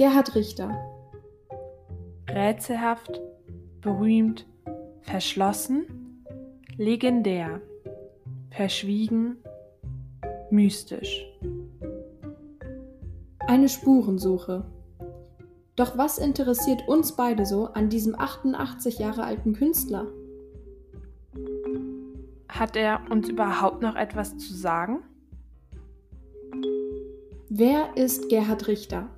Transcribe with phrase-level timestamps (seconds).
[0.00, 0.74] Gerhard Richter.
[2.26, 3.20] Rätselhaft,
[3.82, 4.46] berühmt,
[5.02, 6.24] verschlossen,
[6.78, 7.60] legendär,
[8.48, 9.36] verschwiegen,
[10.48, 11.26] mystisch.
[13.40, 14.64] Eine Spurensuche.
[15.76, 20.06] Doch was interessiert uns beide so an diesem 88 Jahre alten Künstler?
[22.48, 25.02] Hat er uns überhaupt noch etwas zu sagen?
[27.50, 29.10] Wer ist Gerhard Richter?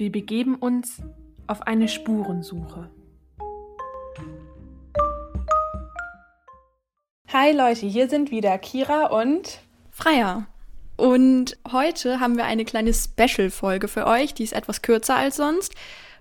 [0.00, 1.02] Wir begeben uns
[1.46, 2.88] auf eine Spurensuche.
[7.28, 10.46] Hi Leute, hier sind wieder Kira und Freier.
[10.96, 15.74] Und heute haben wir eine kleine Special-Folge für euch, die ist etwas kürzer als sonst,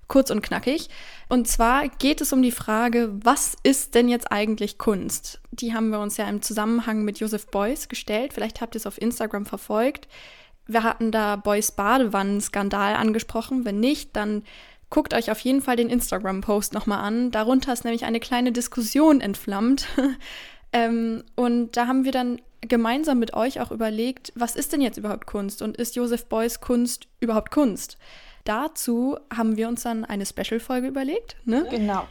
[0.10, 0.90] kurz und knackig.
[1.30, 5.40] Und zwar geht es um die Frage, was ist denn jetzt eigentlich Kunst?
[5.52, 8.34] Die haben wir uns ja im Zusammenhang mit Joseph Beuys gestellt.
[8.34, 10.10] Vielleicht habt ihr es auf Instagram verfolgt.
[10.70, 13.66] Wir hatten da Beuys Badewannen-Skandal angesprochen.
[13.66, 14.44] Wenn nicht, dann
[14.92, 17.32] guckt euch auf jeden Fall den Instagram-Post nochmal an.
[17.32, 19.88] Darunter ist nämlich eine kleine Diskussion entflammt.
[20.74, 24.98] ähm, und da haben wir dann gemeinsam mit euch auch überlegt, was ist denn jetzt
[24.98, 27.98] überhaupt Kunst und ist Joseph Beuys Kunst überhaupt Kunst?
[28.50, 31.36] Dazu haben wir uns dann eine Special-Folge überlegt.
[31.46, 31.68] Ne?
[31.70, 32.02] Genau.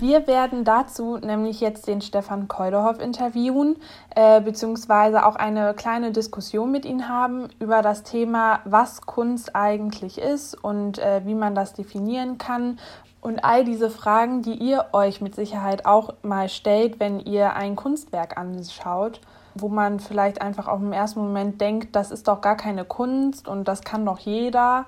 [0.00, 3.76] Wir werden dazu nämlich jetzt den Stefan Keuderhoff interviewen,
[4.14, 10.16] äh, beziehungsweise auch eine kleine Diskussion mit ihm haben über das Thema, was Kunst eigentlich
[10.16, 12.78] ist und äh, wie man das definieren kann.
[13.20, 17.76] Und all diese Fragen, die ihr euch mit Sicherheit auch mal stellt, wenn ihr ein
[17.76, 19.20] Kunstwerk anschaut
[19.58, 23.48] wo man vielleicht einfach auf dem ersten Moment denkt, das ist doch gar keine Kunst
[23.48, 24.84] und das kann doch jeder.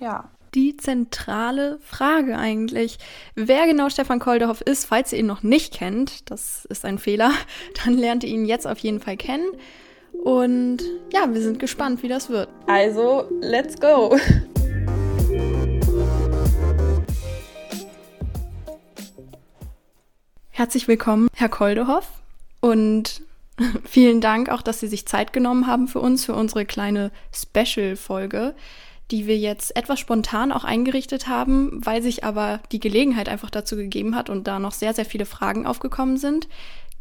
[0.00, 0.30] Ja.
[0.54, 2.98] Die zentrale Frage eigentlich.
[3.34, 7.32] Wer genau Stefan Kolderhoff ist, falls ihr ihn noch nicht kennt, das ist ein Fehler,
[7.84, 9.48] dann lernt ihr ihn jetzt auf jeden Fall kennen.
[10.24, 10.78] Und
[11.12, 12.48] ja, wir sind gespannt, wie das wird.
[12.66, 14.16] Also, let's go!
[20.50, 22.08] Herzlich willkommen, Herr Koldehoff.
[22.60, 23.22] Und
[23.84, 28.54] vielen Dank auch, dass Sie sich Zeit genommen haben für uns, für unsere kleine Special-Folge
[29.10, 33.76] die wir jetzt etwas spontan auch eingerichtet haben, weil sich aber die Gelegenheit einfach dazu
[33.76, 36.48] gegeben hat und da noch sehr, sehr viele Fragen aufgekommen sind.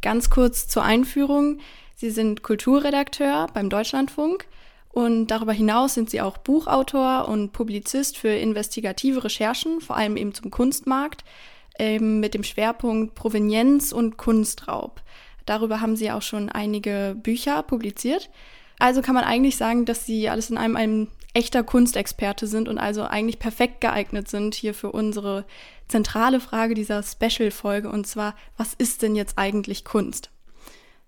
[0.01, 1.59] Ganz kurz zur Einführung.
[1.95, 4.45] Sie sind Kulturredakteur beim Deutschlandfunk
[4.89, 10.33] und darüber hinaus sind Sie auch Buchautor und Publizist für investigative Recherchen, vor allem eben
[10.33, 11.23] zum Kunstmarkt,
[11.77, 15.01] ähm, mit dem Schwerpunkt Provenienz und Kunstraub.
[15.45, 18.29] Darüber haben Sie auch schon einige Bücher publiziert.
[18.79, 22.77] Also kann man eigentlich sagen, dass Sie alles in einem ein echter Kunstexperte sind und
[22.77, 25.45] also eigentlich perfekt geeignet sind hier für unsere
[25.87, 30.31] zentrale Frage dieser Special-Folge und zwar, was ist denn jetzt eigentlich Kunst?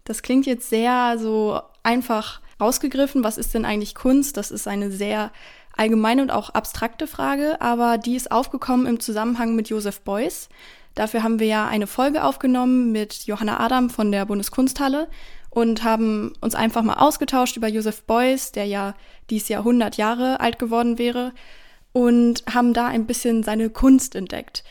[0.04, 4.38] Das klingt jetzt sehr so einfach rausgegriffen, was ist denn eigentlich Kunst?
[4.38, 5.32] Das ist eine sehr
[5.76, 10.50] allgemeine und auch abstrakte Frage, aber die ist aufgekommen im Zusammenhang mit Joseph Beuys.
[10.96, 15.08] Dafür haben wir ja eine Folge aufgenommen mit Johanna Adam von der Bundeskunsthalle
[15.50, 18.96] und haben uns einfach mal ausgetauscht über Joseph Beuys, der ja
[19.30, 21.34] dies Jahr 100 Jahre alt geworden wäre,
[21.92, 24.64] und haben da ein bisschen seine Kunst entdeckt.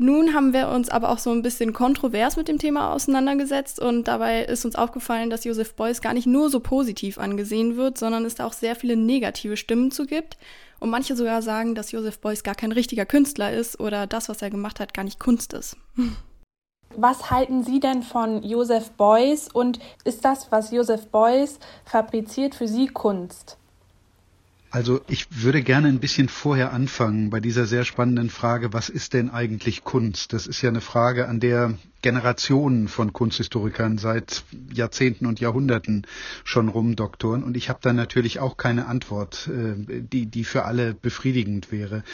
[0.00, 4.06] Nun haben wir uns aber auch so ein bisschen kontrovers mit dem Thema auseinandergesetzt und
[4.06, 8.24] dabei ist uns aufgefallen, dass Joseph Beuys gar nicht nur so positiv angesehen wird, sondern
[8.24, 10.38] es da auch sehr viele negative Stimmen zu gibt.
[10.80, 14.42] Und manche sogar sagen, dass Joseph Beuys gar kein richtiger Künstler ist oder das, was
[14.42, 15.76] er gemacht hat, gar nicht Kunst ist.
[16.96, 22.66] Was halten Sie denn von Joseph Beuys und ist das, was Joseph Beuys fabriziert, für
[22.66, 23.58] Sie Kunst?
[24.70, 29.14] Also ich würde gerne ein bisschen vorher anfangen bei dieser sehr spannenden Frage, was ist
[29.14, 30.32] denn eigentlich Kunst?
[30.32, 36.06] Das ist ja eine Frage, an der Generationen von Kunsthistorikern seit Jahrzehnten und Jahrhunderten
[36.44, 37.42] schon rumdoktoren.
[37.42, 42.04] Und ich habe da natürlich auch keine Antwort, äh, die, die für alle befriedigend wäre.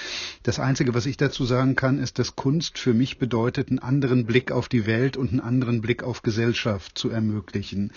[0.42, 4.24] Das Einzige, was ich dazu sagen kann, ist, dass Kunst für mich bedeutet, einen anderen
[4.24, 7.92] Blick auf die Welt und einen anderen Blick auf Gesellschaft zu ermöglichen.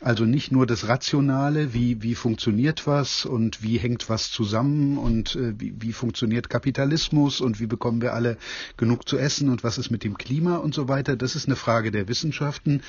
[0.00, 5.34] Also nicht nur das Rationale, wie, wie funktioniert was und wie hängt was zusammen und
[5.34, 8.36] äh, wie, wie funktioniert Kapitalismus und wie bekommen wir alle
[8.76, 11.56] genug zu essen und was ist mit dem Klima und so weiter das ist eine
[11.56, 12.82] Frage der Wissenschaften.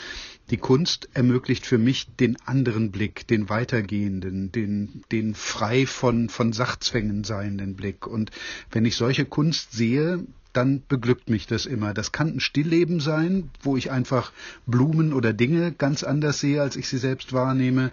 [0.49, 6.53] Die Kunst ermöglicht für mich den anderen Blick, den weitergehenden, den, den frei von, von
[6.53, 8.05] Sachzwängen seienden Blick.
[8.05, 8.31] Und
[8.71, 11.93] wenn ich solche Kunst sehe, dann beglückt mich das immer.
[11.93, 14.31] Das kann ein Stillleben sein, wo ich einfach
[14.65, 17.91] Blumen oder Dinge ganz anders sehe, als ich sie selbst wahrnehme.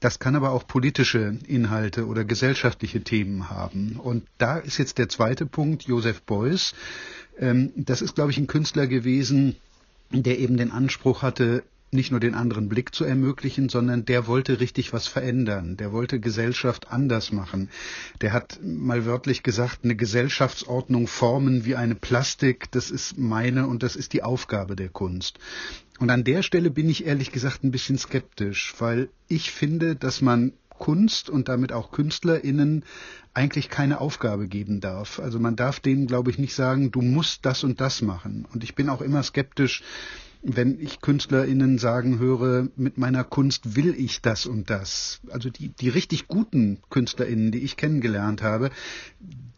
[0.00, 3.96] Das kann aber auch politische Inhalte oder gesellschaftliche Themen haben.
[3.96, 6.74] Und da ist jetzt der zweite Punkt, Joseph Beuys.
[7.38, 9.56] Ähm, das ist, glaube ich, ein Künstler gewesen,
[10.12, 11.64] der eben den Anspruch hatte,
[11.94, 15.76] nicht nur den anderen Blick zu ermöglichen, sondern der wollte richtig was verändern.
[15.76, 17.68] Der wollte Gesellschaft anders machen.
[18.22, 23.82] Der hat mal wörtlich gesagt, eine Gesellschaftsordnung formen wie eine Plastik, das ist meine und
[23.82, 25.38] das ist die Aufgabe der Kunst.
[25.98, 30.22] Und an der Stelle bin ich ehrlich gesagt ein bisschen skeptisch, weil ich finde, dass
[30.22, 32.84] man Kunst und damit auch KünstlerInnen
[33.34, 35.20] eigentlich keine Aufgabe geben darf.
[35.20, 38.48] Also man darf denen, glaube ich, nicht sagen, du musst das und das machen.
[38.52, 39.84] Und ich bin auch immer skeptisch,
[40.42, 45.20] wenn ich KünstlerInnen sagen höre, mit meiner Kunst will ich das und das.
[45.30, 48.70] Also die, die richtig guten KünstlerInnen, die ich kennengelernt habe,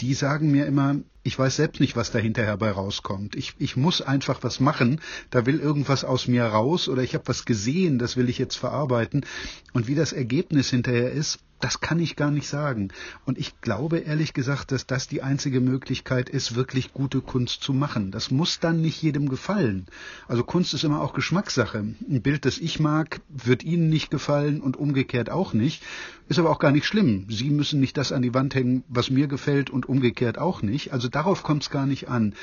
[0.03, 3.35] die sagen mir immer, ich weiß selbst nicht, was da hinterher bei rauskommt.
[3.35, 5.01] Ich, ich muss einfach was machen,
[5.31, 8.57] da will irgendwas aus mir raus oder ich habe was gesehen, das will ich jetzt
[8.57, 9.25] verarbeiten.
[9.73, 12.89] Und wie das Ergebnis hinterher ist, das kann ich gar nicht sagen.
[13.25, 17.73] Und ich glaube ehrlich gesagt, dass das die einzige Möglichkeit ist, wirklich gute Kunst zu
[17.73, 18.11] machen.
[18.11, 19.87] Das muss dann nicht jedem gefallen.
[20.29, 21.79] Also Kunst ist immer auch Geschmackssache.
[21.79, 25.83] Ein Bild, das ich mag, wird Ihnen nicht gefallen und umgekehrt auch nicht.
[26.29, 27.27] Ist aber auch gar nicht schlimm.
[27.31, 30.93] Sie müssen nicht das an die Wand hängen, was mir gefällt und umgekehrt auch nicht.
[30.93, 32.35] Also darauf kommt es gar nicht an.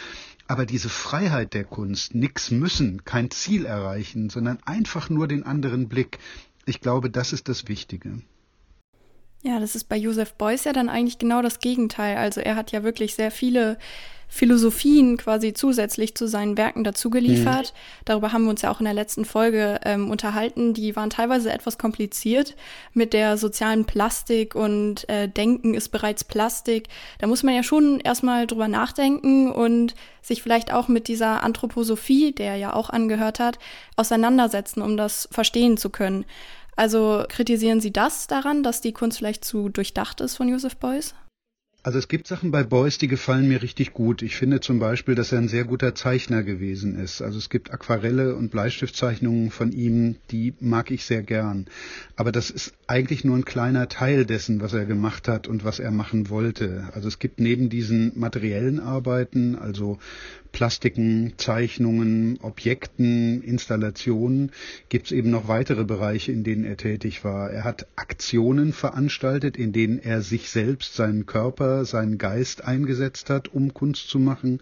[0.47, 5.87] Aber diese Freiheit der Kunst, nichts müssen, kein Ziel erreichen, sondern einfach nur den anderen
[5.87, 6.19] Blick,
[6.65, 8.21] ich glaube, das ist das Wichtige.
[9.43, 12.17] Ja, das ist bei Joseph Beuys ja dann eigentlich genau das Gegenteil.
[12.17, 13.77] Also er hat ja wirklich sehr viele
[14.33, 17.73] Philosophien quasi zusätzlich zu seinen Werken dazugeliefert.
[17.73, 18.01] Mhm.
[18.05, 20.73] Darüber haben wir uns ja auch in der letzten Folge ähm, unterhalten.
[20.73, 22.55] Die waren teilweise etwas kompliziert
[22.93, 26.87] mit der sozialen Plastik und äh, Denken ist bereits Plastik.
[27.19, 32.31] Da muss man ja schon erstmal drüber nachdenken und sich vielleicht auch mit dieser Anthroposophie,
[32.31, 33.59] der er ja auch angehört hat,
[33.97, 36.23] auseinandersetzen, um das verstehen zu können.
[36.75, 41.13] Also kritisieren Sie das daran, dass die Kunst vielleicht zu durchdacht ist von Joseph Beuys?
[41.83, 44.21] Also es gibt Sachen bei Beuys, die gefallen mir richtig gut.
[44.21, 47.23] Ich finde zum Beispiel, dass er ein sehr guter Zeichner gewesen ist.
[47.23, 51.65] Also es gibt Aquarelle und Bleistiftzeichnungen von ihm, die mag ich sehr gern.
[52.15, 55.79] Aber das ist eigentlich nur ein kleiner Teil dessen, was er gemacht hat und was
[55.79, 56.87] er machen wollte.
[56.93, 59.97] Also es gibt neben diesen materiellen Arbeiten, also
[60.51, 64.51] Plastiken, Zeichnungen, Objekten, Installationen
[64.89, 67.49] gibt es eben noch weitere Bereiche, in denen er tätig war.
[67.49, 73.47] Er hat Aktionen veranstaltet, in denen er sich selbst, seinen Körper, seinen Geist eingesetzt hat,
[73.47, 74.59] um Kunst zu machen.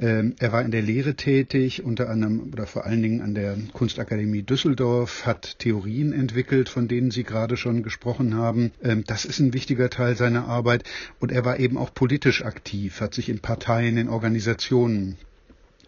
[0.00, 3.56] Ähm, er war in der Lehre tätig, unter anderem oder vor allen Dingen an der
[3.72, 8.72] Kunstakademie Düsseldorf, hat Theorien entwickelt, von denen Sie gerade schon gesprochen haben.
[8.82, 10.84] Ähm, das ist ein wichtiger Teil seiner Arbeit.
[11.20, 15.16] Und er war eben auch politisch aktiv, hat sich in Parteien, in Organisationen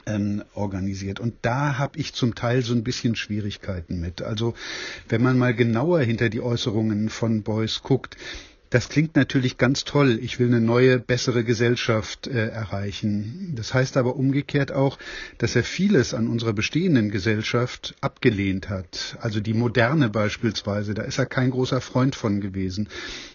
[0.07, 1.19] ähm, organisiert.
[1.21, 4.23] Und da habe ich zum Teil so ein bisschen Schwierigkeiten mit.
[4.23, 4.55] Also
[5.09, 8.17] wenn man mal genauer hinter die Äußerungen von Beuys guckt,
[8.75, 10.19] das klingt natürlich ganz toll.
[10.21, 13.53] Ich will eine neue, bessere Gesellschaft äh, erreichen.
[13.55, 14.99] Das heißt aber umgekehrt auch,
[15.39, 19.17] dass er vieles an unserer bestehenden Gesellschaft abgelehnt hat.
[19.21, 22.89] Also die moderne beispielsweise, da ist er kein großer Freund von gewesen.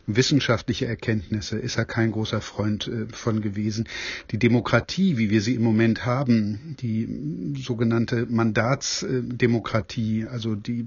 [0.08, 3.88] Wissenschaftliche Erkenntnisse ist er kein großer Freund äh, von gewesen.
[4.32, 10.86] Die Demokratie, wie wir sie im Moment haben, die sogenannte Mandatsdemokratie, also die,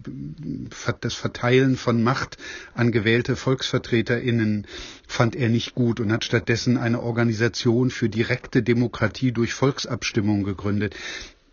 [1.01, 2.37] das Verteilen von Macht
[2.75, 4.67] an gewählte VolksvertreterInnen, Plänen
[5.06, 10.97] fand er nicht gut und hat stattdessen eine Organisation für direkte Demokratie durch Volksabstimmung gegründet.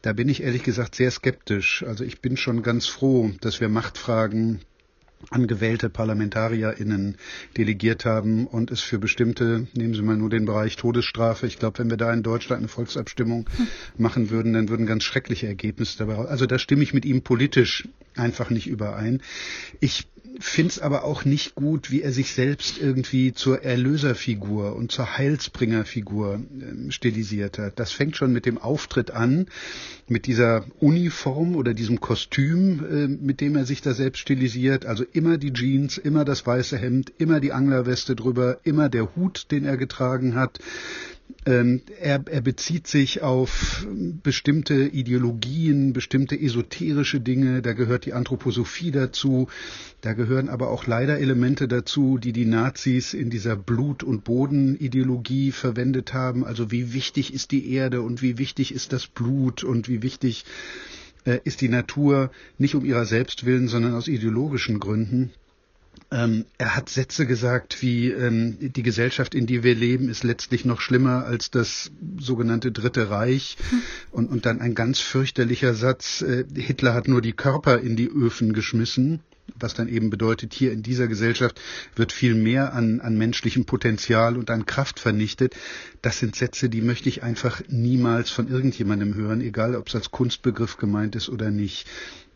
[0.02, 1.84] Da bin ich ehrlich gesagt sehr skeptisch.
[1.86, 4.62] Also ich bin schon ganz froh, dass wir Machtfragen
[5.32, 7.18] an gewählte ParlamentarierInnen
[7.58, 11.80] delegiert haben und es für bestimmte, nehmen Sie mal nur den Bereich Todesstrafe, ich glaube,
[11.80, 13.50] wenn wir da in Deutschland eine Volksabstimmung
[13.98, 16.28] machen würden, dann würden ganz schreckliche Ergebnisse dabei raus.
[16.28, 19.22] Also da stimme ich mit ihm politisch einfach nicht überein.
[19.82, 20.08] Ich
[20.40, 25.18] finde es aber auch nicht gut, wie er sich selbst irgendwie zur Erlöserfigur und zur
[25.18, 27.80] Heilsbringerfigur äh, stilisiert hat.
[27.80, 29.48] Das fängt schon mit dem Auftritt an,
[30.08, 34.86] mit dieser Uniform oder diesem Kostüm, äh, mit dem er sich da selbst stilisiert.
[34.86, 39.48] Also immer die Jeans, immer das weiße Hemd, immer die Anglerweste drüber, immer der Hut,
[39.52, 40.60] den er getragen hat.
[41.46, 43.88] Ähm, er, er bezieht sich auf
[44.24, 47.62] bestimmte Ideologien, bestimmte esoterische Dinge.
[47.62, 49.48] Da gehört die Anthroposophie dazu.
[50.02, 55.52] Da gehören aber auch leider Elemente dazu, die die Nazis in dieser Blut- und Bodenideologie
[55.52, 56.46] verwendet haben.
[56.46, 60.46] Also wie wichtig ist die Erde und wie wichtig ist das Blut und wie wichtig
[61.26, 65.32] äh, ist die Natur nicht um ihrer selbst willen, sondern aus ideologischen Gründen.
[66.12, 70.66] Ähm, er hat Sätze gesagt wie ähm, die Gesellschaft, in der wir leben, ist letztlich
[70.66, 73.58] noch schlimmer als das sogenannte Dritte Reich.
[73.70, 73.82] Hm.
[74.12, 78.10] Und, und dann ein ganz fürchterlicher Satz, äh, Hitler hat nur die Körper in die
[78.10, 79.22] Öfen geschmissen
[79.60, 81.60] was dann eben bedeutet, hier in dieser Gesellschaft
[81.96, 85.56] wird viel mehr an, an menschlichem Potenzial und an Kraft vernichtet.
[86.02, 90.12] Das sind Sätze, die möchte ich einfach niemals von irgendjemandem hören, egal ob es als
[90.12, 91.88] Kunstbegriff gemeint ist oder nicht.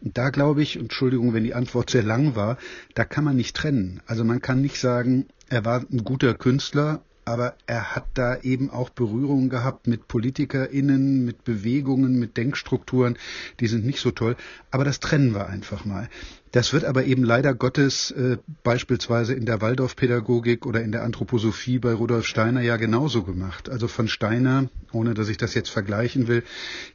[0.01, 2.57] Da glaube ich, Entschuldigung, wenn die Antwort sehr lang war,
[2.93, 4.01] da kann man nicht trennen.
[4.05, 8.69] Also man kann nicht sagen, er war ein guter Künstler aber er hat da eben
[8.69, 13.17] auch Berührungen gehabt mit PolitikerInnen, mit Bewegungen, mit Denkstrukturen,
[13.59, 14.35] die sind nicht so toll.
[14.71, 16.09] Aber das trennen wir einfach mal.
[16.51, 21.79] Das wird aber eben leider Gottes äh, beispielsweise in der Waldorfpädagogik oder in der Anthroposophie
[21.79, 23.69] bei Rudolf Steiner ja genauso gemacht.
[23.69, 26.43] Also von Steiner, ohne dass ich das jetzt vergleichen will,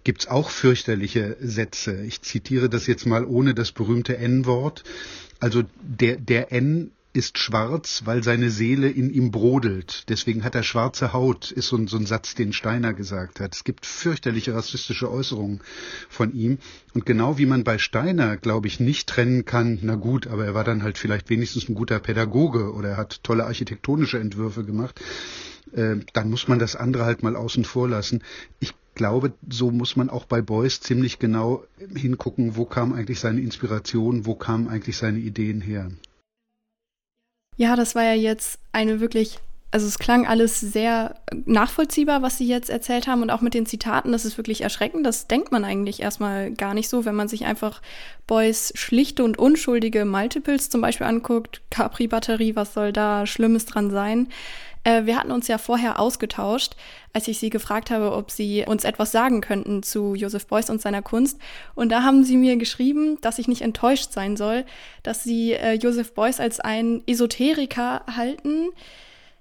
[0.04, 2.02] gibt's auch fürchterliche Sätze.
[2.02, 4.84] Ich zitiere das jetzt mal ohne das berühmte N-Wort.
[5.40, 10.04] Also der, der N ist schwarz, weil seine Seele in ihm brodelt.
[10.08, 13.56] Deswegen hat er schwarze Haut, ist so ein, so ein Satz, den Steiner gesagt hat.
[13.56, 15.60] Es gibt fürchterliche rassistische Äußerungen
[16.08, 16.58] von ihm.
[16.94, 20.54] Und genau wie man bei Steiner, glaube ich, nicht trennen kann, na gut, aber er
[20.54, 25.00] war dann halt vielleicht wenigstens ein guter Pädagoge oder er hat tolle architektonische Entwürfe gemacht,
[25.72, 28.22] äh, dann muss man das andere halt mal außen vor lassen.
[28.60, 31.64] Ich glaube, so muss man auch bei Beuys ziemlich genau
[31.96, 35.90] hingucken, wo kam eigentlich seine Inspiration, wo kamen eigentlich seine Ideen her.
[37.58, 42.46] Ja, das war ja jetzt eine wirklich, also es klang alles sehr nachvollziehbar, was Sie
[42.46, 45.04] jetzt erzählt haben und auch mit den Zitaten, das ist wirklich erschreckend.
[45.04, 47.82] Das denkt man eigentlich erstmal gar nicht so, wenn man sich einfach
[48.26, 51.60] Boys schlichte und unschuldige Multiples zum Beispiel anguckt.
[51.70, 54.28] Capri-Batterie, was soll da Schlimmes dran sein?
[54.84, 56.74] Äh, wir hatten uns ja vorher ausgetauscht,
[57.12, 60.80] als ich Sie gefragt habe, ob Sie uns etwas sagen könnten zu Joseph Beuys und
[60.80, 61.38] seiner Kunst.
[61.74, 64.64] Und da haben Sie mir geschrieben, dass ich nicht enttäuscht sein soll,
[65.02, 68.70] dass Sie äh, Joseph Beuys als einen Esoteriker halten.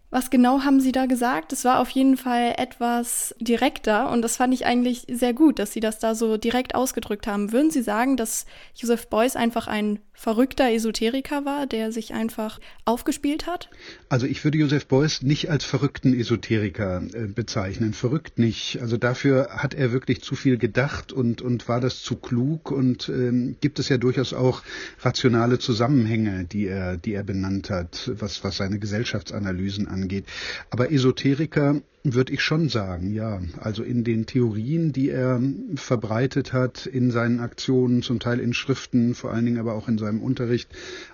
[0.09, 1.51] Was genau haben Sie da gesagt?
[1.51, 5.73] Es war auf jeden Fall etwas direkter und das fand ich eigentlich sehr gut, dass
[5.73, 7.51] Sie das da so direkt ausgedrückt haben.
[7.51, 13.45] Würden Sie sagen, dass Joseph Beuys einfach ein verrückter Esoteriker war, der sich einfach aufgespielt
[13.45, 13.69] hat?
[14.09, 17.93] Also ich würde Joseph Beuys nicht als verrückten Esoteriker äh, bezeichnen.
[17.93, 18.81] Verrückt nicht.
[18.81, 23.09] Also dafür hat er wirklich zu viel gedacht und, und war das zu klug und
[23.09, 24.63] ähm, gibt es ja durchaus auch
[25.01, 30.25] rationale Zusammenhänge, die er, die er benannt hat, was, was seine Gesellschaftsanalysen angeht.
[30.71, 31.81] Aber Esoteriker
[32.13, 33.41] würde ich schon sagen, ja.
[33.59, 35.41] Also in den Theorien, die er
[35.75, 39.97] verbreitet hat, in seinen Aktionen, zum Teil in Schriften, vor allen Dingen aber auch in
[39.97, 40.69] seinem Unterricht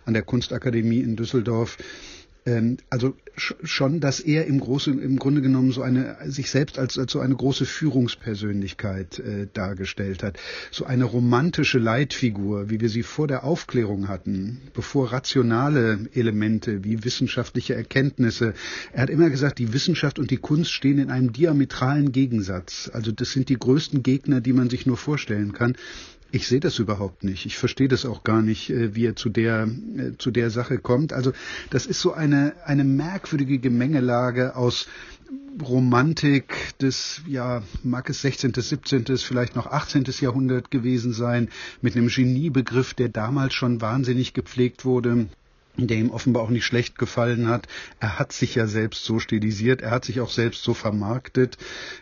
[0.05, 1.77] an der Kunstakademie in Düsseldorf,
[2.45, 6.97] ähm, also schon, dass er im, Großen, im Grunde genommen so eine, sich selbst als,
[6.97, 10.38] als so eine große Führungspersönlichkeit äh, dargestellt hat.
[10.69, 17.03] So eine romantische Leitfigur, wie wir sie vor der Aufklärung hatten, bevor rationale Elemente wie
[17.03, 18.53] wissenschaftliche Erkenntnisse.
[18.91, 22.89] Er hat immer gesagt, die Wissenschaft und die Kunst stehen in einem diametralen Gegensatz.
[22.93, 25.75] Also das sind die größten Gegner, die man sich nur vorstellen kann.
[26.35, 27.45] Ich sehe das überhaupt nicht.
[27.45, 30.79] Ich verstehe das auch gar nicht, äh, wie er zu der, äh, zu der Sache
[30.79, 31.13] kommt.
[31.13, 31.31] Also
[31.69, 34.87] das ist so eine, eine merkwürdige Gemengelage aus
[35.61, 40.05] Romantik des, ja, mag es 16., 17., vielleicht noch 18.
[40.21, 41.49] Jahrhundert gewesen sein,
[41.83, 45.27] mit einem Geniebegriff, der damals schon wahnsinnig gepflegt wurde
[45.77, 47.68] der ihm offenbar auch nicht schlecht gefallen hat.
[48.00, 51.58] Er hat sich ja selbst so stilisiert, er hat sich auch selbst so vermarktet.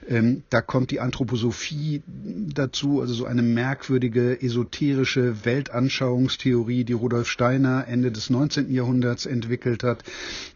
[0.07, 7.87] Ähm, da kommt die Anthroposophie dazu, also so eine merkwürdige esoterische Weltanschauungstheorie, die Rudolf Steiner
[7.87, 8.73] Ende des 19.
[8.73, 10.03] Jahrhunderts entwickelt hat.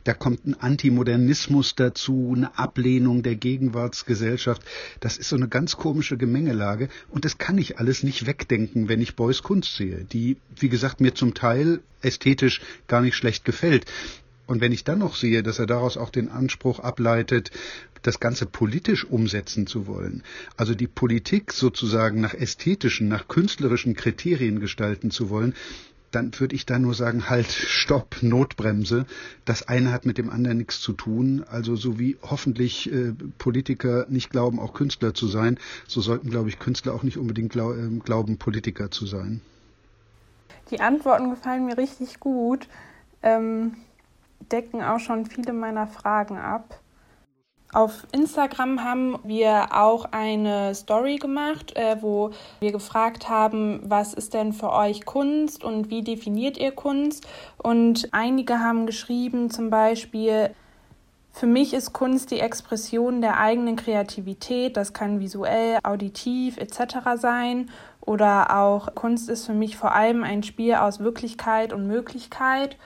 [0.03, 4.61] Da kommt ein Antimodernismus dazu, eine Ablehnung der Gegenwartsgesellschaft.
[4.99, 8.99] Das ist so eine ganz komische Gemengelage und das kann ich alles nicht wegdenken, wenn
[8.99, 13.85] ich Beuys Kunst sehe, die, wie gesagt, mir zum Teil ästhetisch gar nicht schlecht gefällt.
[14.47, 17.51] Und wenn ich dann noch sehe, dass er daraus auch den Anspruch ableitet,
[18.03, 20.21] das Ganze politisch umsetzen zu wollen,
[20.55, 25.55] also die Politik sozusagen nach ästhetischen, nach künstlerischen Kriterien gestalten zu wollen,
[26.11, 29.05] dann würde ich da nur sagen, halt, stopp, Notbremse.
[29.43, 31.43] Das eine hat mit dem anderen nichts zu tun.
[31.43, 36.47] Also so wie hoffentlich äh, Politiker nicht glauben, auch Künstler zu sein, so sollten, glaube
[36.47, 39.41] ich, Künstler auch nicht unbedingt glaub, äh, glauben, Politiker zu sein.
[40.71, 42.67] Die Antworten gefallen mir richtig gut,
[43.21, 43.77] ähm,
[44.51, 46.79] decken auch schon viele meiner Fragen ab.
[47.73, 52.31] Auf Instagram haben wir auch eine Story gemacht, äh, wo
[52.61, 57.27] wir gefragt haben, was ist denn für euch Kunst und wie definiert ihr Kunst?
[57.57, 60.51] Und einige haben geschrieben zum Beispiel,
[61.35, 64.77] für mich ist Kunst die Expression der eigenen Kreativität.
[64.77, 67.17] Das kann visuell, auditiv etc.
[67.17, 67.69] sein.
[67.99, 72.77] Oder auch Kunst ist für mich vor allem ein Spiel aus Wirklichkeit und Möglichkeit.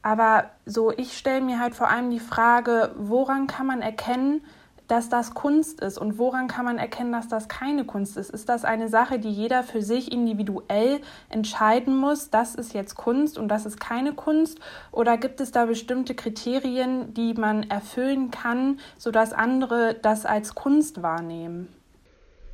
[0.00, 4.42] Aber so, ich stelle mir halt vor allem die Frage, woran kann man erkennen,
[4.88, 8.30] dass das Kunst ist und woran kann man erkennen, dass das keine Kunst ist?
[8.30, 11.00] Ist das eine Sache, die jeder für sich individuell
[11.30, 14.58] entscheiden muss, das ist jetzt Kunst und das ist keine Kunst?
[14.92, 21.02] Oder gibt es da bestimmte Kriterien, die man erfüllen kann, sodass andere das als Kunst
[21.02, 21.68] wahrnehmen?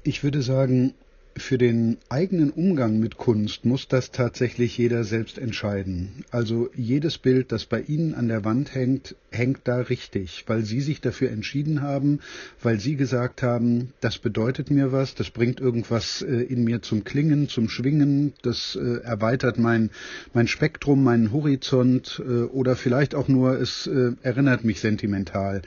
[0.02, 0.94] Ich würde sagen,
[1.40, 6.24] für den eigenen Umgang mit Kunst muss das tatsächlich jeder selbst entscheiden.
[6.30, 10.80] Also jedes Bild, das bei Ihnen an der Wand hängt, hängt da richtig, weil Sie
[10.80, 12.20] sich dafür entschieden haben,
[12.62, 17.04] weil Sie gesagt haben, das bedeutet mir was, das bringt irgendwas äh, in mir zum
[17.04, 19.90] Klingen, zum Schwingen, das äh, erweitert mein,
[20.34, 23.86] mein Spektrum, meinen Horizont äh, oder vielleicht auch nur, es
[24.22, 25.62] erinnert mich sentimental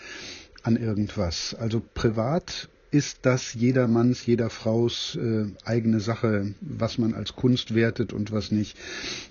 [0.63, 1.55] an irgendwas.
[1.59, 8.13] Also privat ist das jedermanns, jeder Fraus äh, eigene Sache, was man als Kunst wertet
[8.13, 8.77] und was nicht.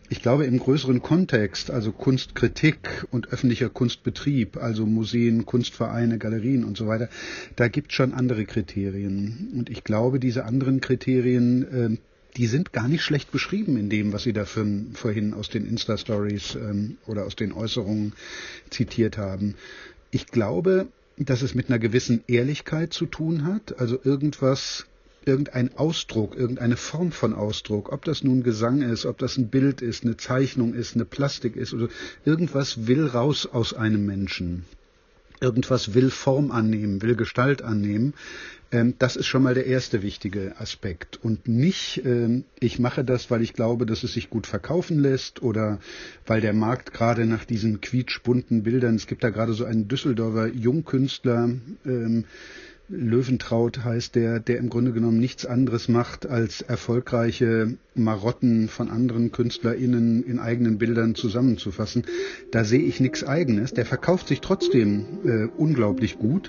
[0.09, 6.76] Ich glaube, im größeren Kontext, also Kunstkritik und öffentlicher Kunstbetrieb, also Museen, Kunstvereine, Galerien und
[6.76, 7.09] so weiter,
[7.54, 9.52] da gibt es schon andere Kriterien.
[9.54, 11.97] Und ich glaube, diese anderen Kriterien, äh,
[12.37, 15.66] die sind gar nicht schlecht beschrieben in dem, was Sie da für, vorhin aus den
[15.66, 18.14] Insta-Stories ähm, oder aus den Äußerungen
[18.71, 19.54] zitiert haben.
[20.11, 24.87] Ich glaube, dass es mit einer gewissen Ehrlichkeit zu tun hat, also irgendwas,
[25.25, 29.83] irgendein Ausdruck, irgendeine Form von Ausdruck, ob das nun Gesang ist, ob das ein Bild
[29.83, 31.88] ist, eine Zeichnung ist, eine Plastik ist oder
[32.25, 34.64] irgendwas will raus aus einem Menschen.
[35.42, 38.14] Irgendwas will Form annehmen, will Gestalt annehmen.
[38.70, 41.18] Ähm, das ist schon mal der erste wichtige Aspekt.
[41.22, 45.42] Und nicht, ähm, ich mache das, weil ich glaube, dass es sich gut verkaufen lässt
[45.42, 45.78] oder
[46.26, 50.46] weil der Markt gerade nach diesen quietschbunten Bildern, es gibt da gerade so einen Düsseldorfer
[50.46, 51.50] Jungkünstler,
[51.84, 52.25] ähm,
[52.88, 59.32] Löwentraut heißt der, der im Grunde genommen nichts anderes macht, als erfolgreiche Marotten von anderen
[59.32, 62.04] KünstlerInnen in eigenen Bildern zusammenzufassen.
[62.50, 63.72] Da sehe ich nichts Eigenes.
[63.72, 66.48] Der verkauft sich trotzdem äh, unglaublich gut.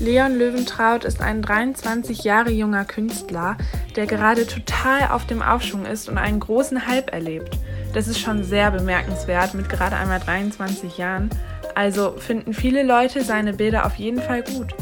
[0.00, 3.56] Leon Löwentraut ist ein 23 Jahre junger Künstler,
[3.96, 7.56] der gerade total auf dem Aufschwung ist und einen großen Hype erlebt.
[7.94, 11.30] Das ist schon sehr bemerkenswert mit gerade einmal 23 Jahren.
[11.74, 14.74] Also finden viele Leute seine Bilder auf jeden Fall gut.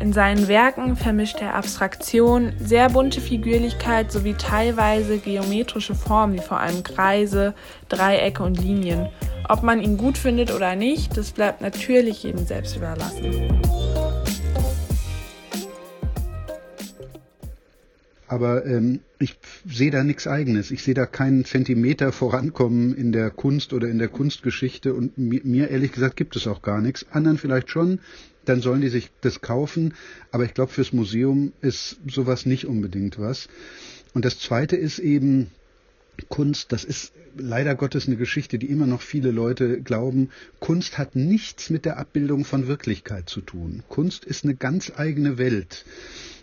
[0.00, 6.60] In seinen Werken vermischt er Abstraktion, sehr bunte Figürlichkeit sowie teilweise geometrische Formen wie vor
[6.60, 7.52] allem Kreise,
[7.88, 9.08] Dreiecke und Linien.
[9.48, 13.58] Ob man ihn gut findet oder nicht, das bleibt natürlich jedem selbst überlassen.
[18.28, 19.36] Aber ähm, ich
[19.66, 20.70] sehe da nichts Eigenes.
[20.70, 25.68] Ich sehe da keinen Zentimeter vorankommen in der Kunst oder in der Kunstgeschichte und mir
[25.68, 27.06] ehrlich gesagt gibt es auch gar nichts.
[27.10, 28.00] Anderen vielleicht schon,
[28.44, 29.94] dann sollen die sich das kaufen.
[30.30, 33.48] Aber ich glaube, fürs Museum ist sowas nicht unbedingt was.
[34.12, 35.50] Und das Zweite ist eben
[36.28, 40.30] Kunst, das ist leider Gottes eine Geschichte, die immer noch viele Leute glauben.
[40.58, 43.84] Kunst hat nichts mit der Abbildung von Wirklichkeit zu tun.
[43.88, 45.84] Kunst ist eine ganz eigene Welt.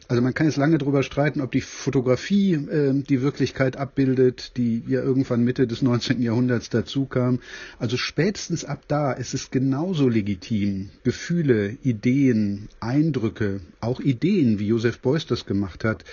[0.07, 4.83] Also man kann jetzt lange darüber streiten, ob die Fotografie äh, die Wirklichkeit abbildet, die
[4.87, 6.21] ja irgendwann Mitte des 19.
[6.21, 7.39] Jahrhunderts dazu kam.
[7.79, 14.99] Also spätestens ab da ist es genauso legitim, Gefühle, Ideen, Eindrücke, auch Ideen, wie Joseph
[14.99, 16.03] Beuys das gemacht hat,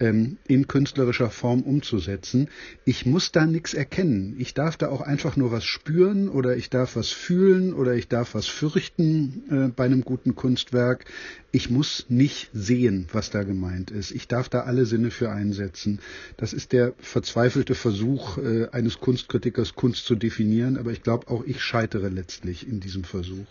[0.00, 2.48] ähm, in künstlerischer Form umzusetzen.
[2.84, 4.34] Ich muss da nichts erkennen.
[4.38, 8.08] Ich darf da auch einfach nur was spüren oder ich darf was fühlen oder ich
[8.08, 11.04] darf was fürchten äh, bei einem guten Kunstwerk.
[11.52, 14.10] Ich muss nicht sehen, was da gemeint ist.
[14.10, 16.00] Ich darf da alle Sinne für einsetzen.
[16.36, 21.44] Das ist der verzweifelte Versuch äh, eines Kunstkritikers, Kunst zu definieren, aber ich glaube, auch
[21.44, 23.46] ich scheitere letztlich in diesem Versuch.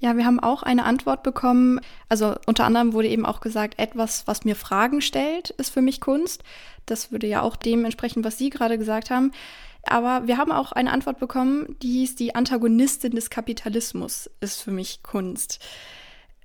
[0.00, 1.80] Ja, wir haben auch eine Antwort bekommen.
[2.08, 6.00] Also unter anderem wurde eben auch gesagt, etwas, was mir Fragen stellt, ist für mich
[6.00, 6.44] Kunst.
[6.86, 9.32] Das würde ja auch dem entsprechen, was Sie gerade gesagt haben.
[9.82, 14.70] Aber wir haben auch eine Antwort bekommen, die hieß, die Antagonistin des Kapitalismus ist für
[14.70, 15.60] mich Kunst.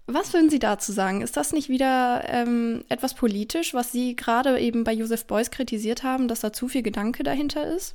[0.06, 1.22] Was würden Sie dazu sagen?
[1.22, 6.04] Ist das nicht wieder ähm, etwas politisch, was Sie gerade eben bei Joseph Beuys kritisiert
[6.04, 7.94] haben, dass da zu viel Gedanke dahinter ist?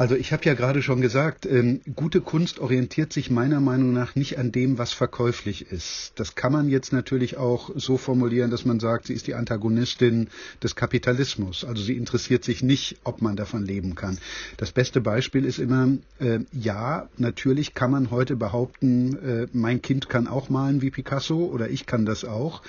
[0.00, 4.14] Also ich habe ja gerade schon gesagt, ähm, gute Kunst orientiert sich meiner Meinung nach
[4.14, 6.12] nicht an dem, was verkäuflich ist.
[6.14, 10.28] Das kann man jetzt natürlich auch so formulieren, dass man sagt, sie ist die Antagonistin
[10.62, 11.66] des Kapitalismus.
[11.66, 14.16] Also sie interessiert sich nicht, ob man davon leben kann.
[14.56, 20.08] Das beste Beispiel ist immer, äh, ja, natürlich kann man heute behaupten, äh, mein Kind
[20.08, 22.62] kann auch malen wie Picasso oder ich kann das auch.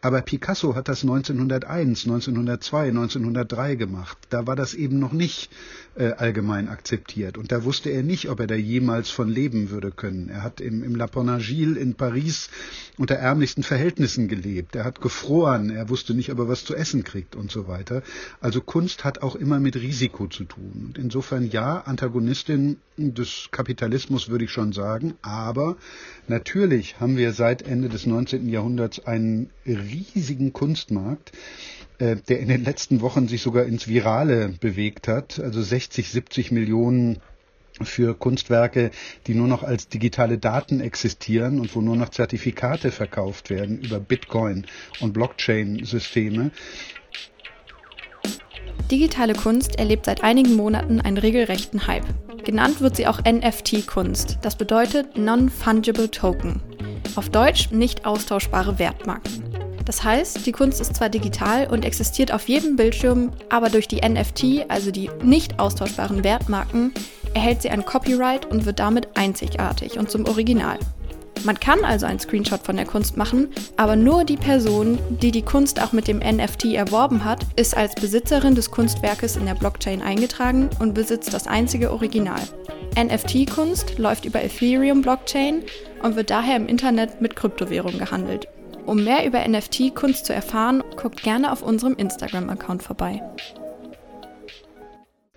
[0.00, 4.18] Aber Picasso hat das 1901, 1902, 1903 gemacht.
[4.30, 5.50] Da war das eben noch nicht
[5.96, 7.38] äh, allgemein akzeptiert.
[7.38, 10.28] Und da wusste er nicht, ob er da jemals von leben würde können.
[10.28, 12.50] Er hat im, im La Ponagil in Paris
[12.98, 14.76] unter ärmlichsten Verhältnissen gelebt.
[14.76, 15.70] Er hat gefroren.
[15.70, 18.02] Er wusste nicht, ob er was zu essen kriegt und so weiter.
[18.40, 20.84] Also Kunst hat auch immer mit Risiko zu tun.
[20.88, 25.14] Und insofern ja, Antagonistin des Kapitalismus würde ich schon sagen.
[25.22, 25.76] Aber
[26.28, 28.48] natürlich haben wir seit Ende des 19.
[28.48, 29.50] Jahrhunderts einen
[29.86, 31.32] riesigen Kunstmarkt,
[31.98, 35.38] äh, der in den letzten Wochen sich sogar ins Virale bewegt hat.
[35.38, 37.20] Also 60, 70 Millionen
[37.82, 38.90] für Kunstwerke,
[39.26, 44.00] die nur noch als digitale Daten existieren und wo nur noch Zertifikate verkauft werden über
[44.00, 44.66] Bitcoin
[45.00, 46.50] und Blockchain-Systeme.
[48.90, 52.06] Digitale Kunst erlebt seit einigen Monaten einen regelrechten Hype.
[52.44, 54.38] Genannt wird sie auch NFT-Kunst.
[54.42, 56.60] Das bedeutet Non-Fungible Token.
[57.16, 59.45] Auf Deutsch nicht austauschbare Wertmarken.
[59.86, 64.06] Das heißt, die Kunst ist zwar digital und existiert auf jedem Bildschirm, aber durch die
[64.06, 66.92] NFT, also die nicht austauschbaren Wertmarken,
[67.34, 70.78] erhält sie ein Copyright und wird damit einzigartig und zum Original.
[71.44, 75.42] Man kann also einen Screenshot von der Kunst machen, aber nur die Person, die die
[75.42, 80.02] Kunst auch mit dem NFT erworben hat, ist als Besitzerin des Kunstwerkes in der Blockchain
[80.02, 82.40] eingetragen und besitzt das einzige Original.
[82.98, 85.62] NFT-Kunst läuft über Ethereum Blockchain
[86.02, 88.48] und wird daher im Internet mit Kryptowährung gehandelt.
[88.86, 93.20] Um mehr über NFT-Kunst zu erfahren, guckt gerne auf unserem Instagram-Account vorbei.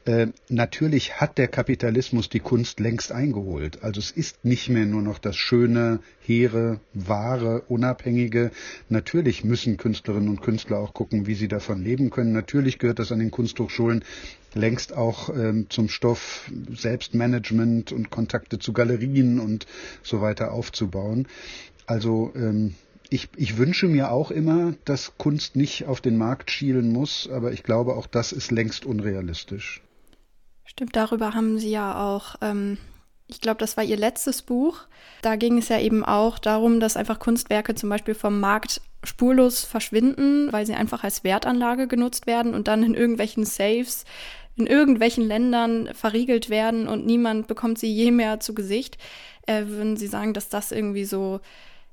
[0.05, 3.83] Äh, natürlich hat der Kapitalismus die Kunst längst eingeholt.
[3.83, 8.51] Also es ist nicht mehr nur noch das schöne, hehre, wahre, unabhängige.
[8.87, 12.31] Natürlich müssen Künstlerinnen und Künstler auch gucken, wie sie davon leben können.
[12.33, 14.03] Natürlich gehört das an den Kunsthochschulen
[14.55, 19.67] längst auch ähm, zum Stoff Selbstmanagement und Kontakte zu Galerien und
[20.01, 21.27] so weiter aufzubauen.
[21.85, 22.75] Also ähm,
[23.09, 27.51] ich, ich wünsche mir auch immer, dass Kunst nicht auf den Markt schielen muss, aber
[27.51, 29.81] ich glaube, auch das ist längst unrealistisch.
[30.65, 32.77] Stimmt, darüber haben Sie ja auch, ähm,
[33.27, 34.81] ich glaube, das war Ihr letztes Buch.
[35.21, 39.63] Da ging es ja eben auch darum, dass einfach Kunstwerke zum Beispiel vom Markt spurlos
[39.63, 44.03] verschwinden, weil sie einfach als Wertanlage genutzt werden und dann in irgendwelchen Safes
[44.59, 48.97] in irgendwelchen Ländern verriegelt werden und niemand bekommt sie je mehr zu Gesicht.
[49.47, 51.39] Äh, würden Sie sagen, dass das irgendwie so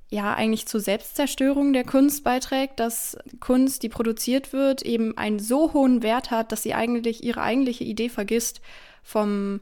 [0.08, 5.72] ja eigentlich zur Selbstzerstörung der Kunst beiträgt, dass Kunst, die produziert wird, eben einen so
[5.72, 8.60] hohen Wert hat, dass sie eigentlich ihre eigentliche Idee vergisst
[9.02, 9.60] vom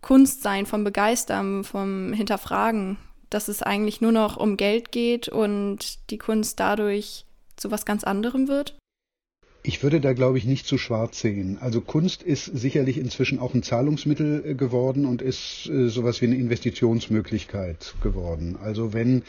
[0.00, 2.98] Kunstsein, vom Begeistern, vom Hinterfragen,
[3.30, 7.24] dass es eigentlich nur noch um Geld geht und die Kunst dadurch
[7.56, 8.76] zu was ganz anderem wird?
[9.68, 11.58] Ich würde da, glaube ich, nicht zu schwarz sehen.
[11.60, 16.26] Also Kunst ist sicherlich inzwischen auch ein Zahlungsmittel äh, geworden und ist äh, sowas wie
[16.26, 18.56] eine Investitionsmöglichkeit geworden.
[18.62, 19.24] Also wenn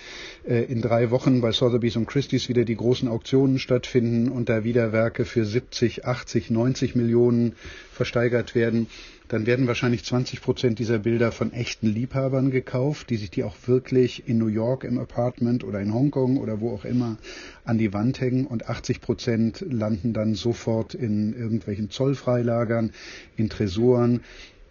[0.47, 4.63] äh, in drei Wochen bei Sotheby's und Christie's wieder die großen Auktionen stattfinden und da
[4.63, 7.55] wieder Werke für 70, 80, 90 Millionen
[7.91, 8.85] versteigert werden,
[9.27, 13.55] dann werden wahrscheinlich 20 Prozent dieser Bilder von echten Liebhabern gekauft, die sich die auch
[13.65, 17.17] wirklich in New York im Apartment oder in Hongkong oder wo auch immer
[17.65, 22.91] an die Wand hängen und 80 Prozent landen dann sofort in irgendwelchen Zollfreilagern,
[23.35, 24.21] in Tresoren.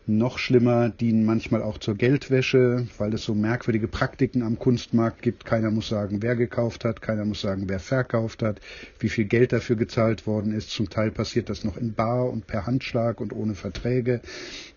[0.08, 5.44] Noch schlimmer dienen manchmal auch zur Geldwäsche, weil es so merkwürdige Praktiken am Kunstmarkt gibt.
[5.44, 8.60] Keiner muss sagen, wer gekauft hat, keiner muss sagen, wer verkauft hat,
[9.00, 10.70] wie viel Geld dafür gezahlt worden ist.
[10.70, 14.20] Zum Teil passiert das noch in Bar und per Handschlag und ohne Verträge.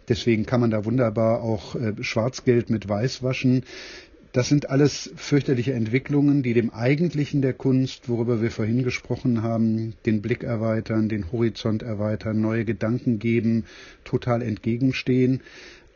[0.07, 3.63] Deswegen kann man da wunderbar auch äh, Schwarzgeld mit Weiß waschen.
[4.39, 9.95] Das sind alles fürchterliche Entwicklungen, die dem Eigentlichen der Kunst, worüber wir vorhin gesprochen haben,
[10.05, 13.65] den Blick erweitern, den Horizont erweitern, neue Gedanken geben,
[14.05, 15.41] total entgegenstehen.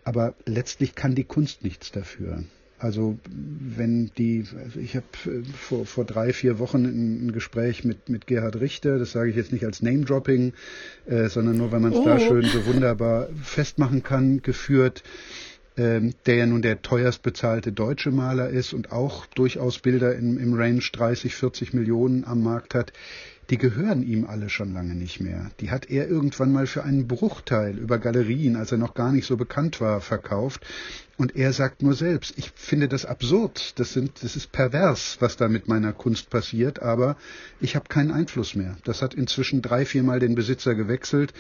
[0.04, 2.44] Aber letztlich kann die Kunst nichts dafür.
[2.80, 7.86] Also wenn die, also ich habe äh, vor, vor drei, vier Wochen ein, ein, Gespräch
[7.86, 10.52] mit, mit Gerhard Richter, das sage ich jetzt nicht als Name-Dropping,
[11.06, 12.04] äh, sondern nur, weil man es oh.
[12.04, 15.02] da schön so wunderbar festmachen kann, geführt
[15.78, 20.38] ähm, der ja nun der teuerst bezahlte deutsche Maler ist und auch durchaus Bilder im,
[20.38, 22.94] im Range 30, 40 Millionen am Markt hat,
[23.54, 25.52] die gehören ihm alle schon lange nicht mehr.
[25.60, 29.28] Die hat er irgendwann mal für einen Bruchteil über Galerien, als er noch gar nicht
[29.28, 30.66] so bekannt war, verkauft.
[31.18, 35.38] Und er sagt nur selbst, ich finde das absurd, das, sind, das ist pervers, was
[35.38, 37.16] da mit meiner Kunst passiert, aber
[37.62, 38.76] ich habe keinen Einfluss mehr.
[38.86, 41.32] Das hat inzwischen drei, viermal den Besitzer gewechselt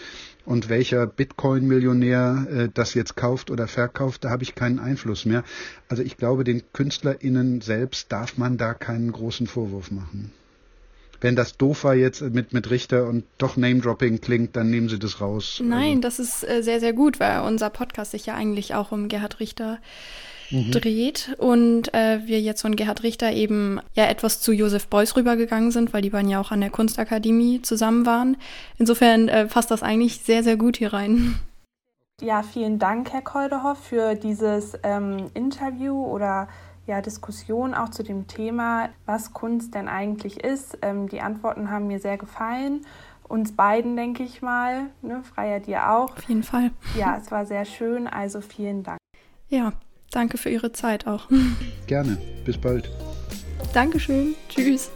[0.46, 5.44] und welcher Bitcoin-Millionär äh, das jetzt kauft oder verkauft, da habe ich keinen Einfluss mehr.
[5.90, 10.32] Also ich glaube, den KünstlerInnen selbst darf man da keinen großen Vorwurf machen.
[11.24, 15.00] Wenn das doof war jetzt mit, mit Richter und doch Name-Dropping klingt, dann nehmen Sie
[15.00, 15.62] das raus.
[15.64, 16.02] Nein, also.
[16.02, 19.40] das ist äh, sehr, sehr gut, weil unser Podcast sich ja eigentlich auch um Gerhard
[19.40, 19.80] Richter
[20.52, 20.72] mhm.
[20.72, 25.72] dreht und äh, wir jetzt von Gerhard Richter eben ja etwas zu Josef Beuys rübergegangen
[25.72, 28.36] sind, weil die beiden ja auch an der Kunstakademie zusammen waren.
[28.78, 31.40] Insofern äh, passt das eigentlich sehr, sehr gut hier rein.
[32.22, 36.48] Ja, vielen Dank, Herr Koldehoff, für dieses ähm, Interview oder
[36.86, 40.78] ja, Diskussion auch zu dem Thema, was Kunst denn eigentlich ist.
[40.82, 42.86] Ähm, die Antworten haben mir sehr gefallen.
[43.28, 44.88] Uns beiden, denke ich mal.
[45.02, 45.24] Ne?
[45.24, 46.16] Freier dir auch.
[46.16, 46.72] Auf jeden Fall.
[46.98, 48.08] Ja, es war sehr schön.
[48.08, 49.00] Also vielen Dank.
[49.50, 49.74] Ja,
[50.12, 51.30] danke für Ihre Zeit auch.
[51.88, 52.18] Gerne.
[52.46, 52.90] Bis bald.
[53.74, 54.36] Dankeschön.
[54.50, 54.92] Tschüss.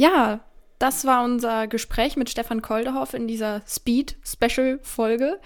[0.00, 0.40] Ja,
[0.78, 5.38] das war unser Gespräch mit Stefan Koldehoff in dieser Speed-Special-Folge.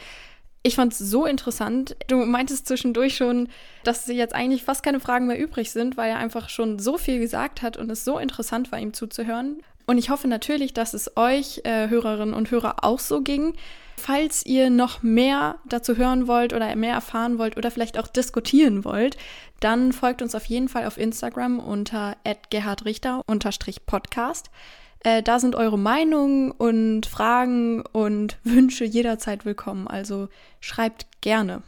[0.63, 1.97] Ich fand es so interessant.
[2.07, 3.49] Du meintest zwischendurch schon,
[3.83, 7.19] dass jetzt eigentlich fast keine Fragen mehr übrig sind, weil er einfach schon so viel
[7.19, 9.61] gesagt hat und es so interessant war, ihm zuzuhören.
[9.87, 13.55] Und ich hoffe natürlich, dass es euch, äh, Hörerinnen und Hörer, auch so ging.
[13.97, 18.85] Falls ihr noch mehr dazu hören wollt oder mehr erfahren wollt oder vielleicht auch diskutieren
[18.85, 19.17] wollt,
[19.61, 22.17] dann folgt uns auf jeden Fall auf Instagram unter
[22.51, 24.51] gerhardrichter-podcast.
[25.05, 29.87] Äh, da sind eure Meinungen und Fragen und Wünsche jederzeit willkommen.
[29.87, 30.29] Also
[30.61, 31.63] schreibt gerne.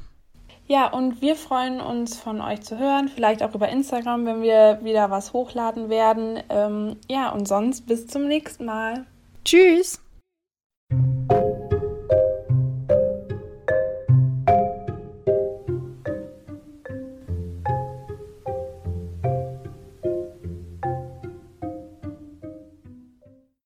[0.68, 4.80] Ja, und wir freuen uns von euch zu hören, vielleicht auch über Instagram, wenn wir
[4.82, 6.42] wieder was hochladen werden.
[6.48, 9.06] Ähm, ja, und sonst bis zum nächsten Mal.
[9.44, 10.00] Tschüss.